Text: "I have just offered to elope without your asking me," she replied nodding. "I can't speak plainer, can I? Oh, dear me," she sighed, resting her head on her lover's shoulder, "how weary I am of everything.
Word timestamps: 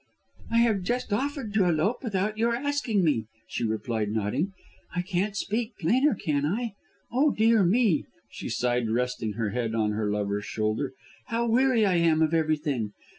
"I 0.49 0.57
have 0.61 0.81
just 0.81 1.13
offered 1.13 1.53
to 1.53 1.65
elope 1.65 2.01
without 2.03 2.35
your 2.35 2.55
asking 2.55 3.03
me," 3.03 3.25
she 3.47 3.63
replied 3.63 4.09
nodding. 4.09 4.51
"I 4.95 5.03
can't 5.03 5.35
speak 5.37 5.77
plainer, 5.79 6.15
can 6.15 6.43
I? 6.43 6.73
Oh, 7.11 7.29
dear 7.29 7.63
me," 7.63 8.05
she 8.31 8.49
sighed, 8.49 8.89
resting 8.89 9.33
her 9.33 9.51
head 9.51 9.75
on 9.75 9.91
her 9.91 10.09
lover's 10.09 10.45
shoulder, 10.45 10.93
"how 11.27 11.47
weary 11.47 11.85
I 11.85 11.97
am 11.97 12.23
of 12.23 12.33
everything. 12.33 12.93